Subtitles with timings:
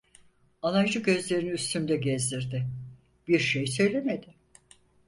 [0.61, 2.67] Alaycı gözlerini üstümde gezdirdi.
[3.27, 4.33] Bir şey söylemedi.